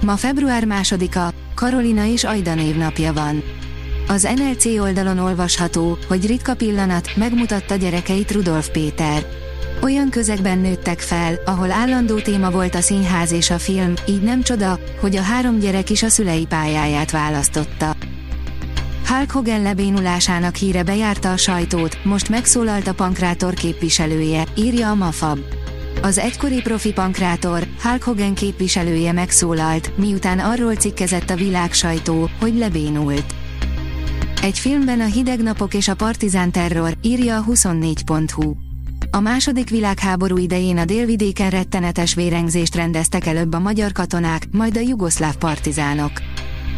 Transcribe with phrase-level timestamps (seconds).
[0.00, 3.42] Ma február másodika, Karolina és Ajda névnapja van.
[4.08, 9.26] Az NLC oldalon olvasható, hogy ritka pillanat, megmutatta gyerekeit Rudolf Péter.
[9.82, 14.42] Olyan közegben nőttek fel, ahol állandó téma volt a színház és a film, így nem
[14.42, 17.96] csoda, hogy a három gyerek is a szülei pályáját választotta.
[19.08, 25.38] Hulk Hogan lebénulásának híre bejárta a sajtót, most megszólalt a pankrátor képviselője, írja a Mafab.
[26.02, 32.54] Az egykori profi pankrátor, Hulk Hogan képviselője megszólalt, miután arról cikkezett a világ sajtó, hogy
[32.54, 33.34] lebénult.
[34.42, 38.54] Egy filmben a hideg napok és a partizán terror, írja a 24.hu.
[39.10, 44.80] A második világháború idején a délvidéken rettenetes vérengzést rendeztek előbb a magyar katonák, majd a
[44.80, 46.12] jugoszláv partizánok.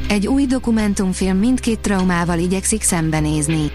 [0.09, 3.71] Egy új dokumentumfilm mindkét traumával igyekszik szembenézni.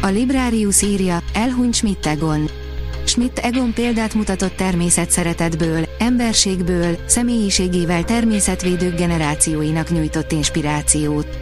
[0.00, 2.63] A Librarius írja, elhunyt Schmidt Egon.
[3.06, 11.38] Schmidt Egon példát mutatott természetszeretetből, emberségből, személyiségével természetvédők generációinak nyújtott inspirációt.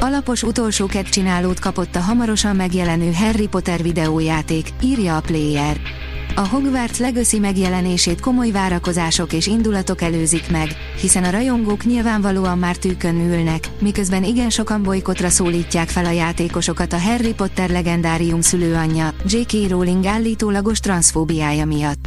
[0.00, 5.76] Alapos utolsó csinálót kapott a hamarosan megjelenő Harry Potter videójáték, írja a Player.
[6.38, 10.68] A Hogwarts Legacy megjelenését komoly várakozások és indulatok előzik meg,
[11.00, 16.92] hiszen a rajongók nyilvánvalóan már tűkön ülnek, miközben igen sokan bolykotra szólítják fel a játékosokat
[16.92, 19.68] a Harry Potter legendárium szülőanyja, J.K.
[19.68, 22.06] Rowling állítólagos transzfóbiája miatt.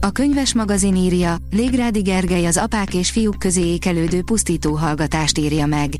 [0.00, 5.66] A könyves magazin írja, Légrádi Gergely az apák és fiúk közé ékelődő pusztító hallgatást írja
[5.66, 5.90] meg.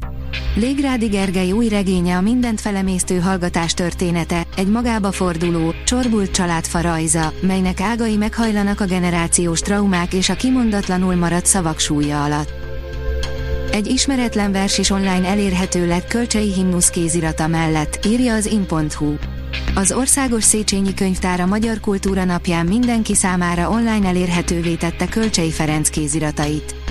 [0.55, 7.33] Légrádi Gergely új regénye a mindent felemésztő hallgatás története, egy magába forduló, csorbult családfa rajza,
[7.41, 12.53] melynek ágai meghajlanak a generációs traumák és a kimondatlanul maradt szavak súlya alatt.
[13.73, 19.15] Egy ismeretlen vers is online elérhető lett Kölcsei himnusz kézirata mellett, írja az in.hu.
[19.75, 25.89] Az Országos Széchenyi Könyvtár a Magyar Kultúra napján mindenki számára online elérhetővé tette Kölcsei Ferenc
[25.89, 26.84] kéziratait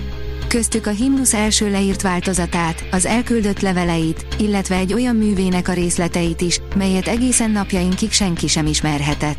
[0.53, 6.41] köztük a himnusz első leírt változatát, az elküldött leveleit, illetve egy olyan művének a részleteit
[6.41, 9.38] is, melyet egészen napjainkig senki sem ismerhetett.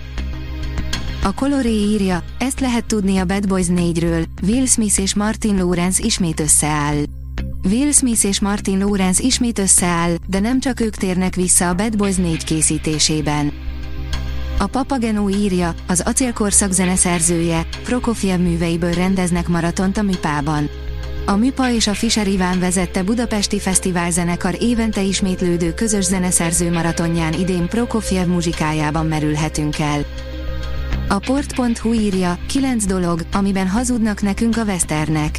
[1.23, 6.05] A Coloré írja, ezt lehet tudni a Bad Boys 4-ről, Will Smith és Martin Lawrence
[6.05, 6.97] ismét összeáll.
[7.65, 11.97] Will Smith és Martin Lawrence ismét összeáll, de nem csak ők térnek vissza a Bad
[11.97, 13.53] Boys 4 készítésében.
[14.59, 20.69] A Papagenó írja, az acélkorszak zeneszerzője, Prokofiev műveiből rendeznek maratont a Műpában.
[21.27, 27.33] A Műpa és a Fischer Iván vezette Budapesti Fesztivál zenekar évente ismétlődő közös zeneszerző maratonján
[27.33, 30.05] idén Prokofiev muzsikájában merülhetünk el.
[31.09, 35.39] A port.hu írja, kilenc dolog, amiben hazudnak nekünk a Westernek.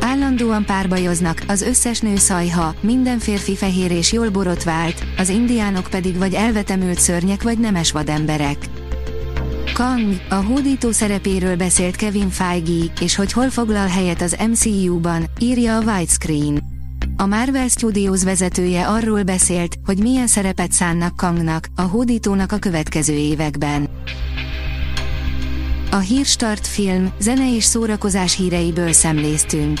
[0.00, 6.18] Állandóan párbajoznak, az összes nő szajha, minden férfi fehér és jól borotvált, az indiánok pedig
[6.18, 8.56] vagy elvetemült szörnyek vagy nemes vademberek.
[9.78, 15.76] Kang, a hódító szerepéről beszélt Kevin Feige, és hogy hol foglal helyet az MCU-ban, írja
[15.76, 16.62] a Widescreen.
[17.16, 23.12] A Marvel Studios vezetője arról beszélt, hogy milyen szerepet szánnak Kangnak, a hódítónak a következő
[23.12, 23.88] években.
[25.90, 29.80] A Hírstart film, zene és szórakozás híreiből szemléztünk.